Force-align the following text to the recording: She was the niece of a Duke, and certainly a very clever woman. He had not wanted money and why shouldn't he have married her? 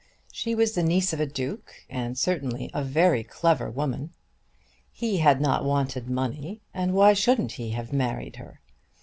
She 0.31 0.55
was 0.55 0.71
the 0.73 0.81
niece 0.81 1.13
of 1.13 1.19
a 1.19 1.27
Duke, 1.27 1.75
and 1.87 2.17
certainly 2.17 2.71
a 2.73 2.83
very 2.83 3.23
clever 3.23 3.69
woman. 3.69 4.09
He 4.91 5.17
had 5.19 5.39
not 5.39 5.63
wanted 5.63 6.09
money 6.09 6.63
and 6.73 6.95
why 6.95 7.13
shouldn't 7.13 7.51
he 7.51 7.69
have 7.77 7.93
married 7.93 8.37
her? 8.37 8.61